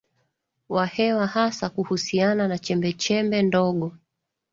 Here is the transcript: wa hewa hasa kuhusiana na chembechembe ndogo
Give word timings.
wa 0.69 0.85
hewa 0.85 1.27
hasa 1.27 1.69
kuhusiana 1.69 2.47
na 2.47 2.57
chembechembe 2.57 3.41
ndogo 3.41 3.93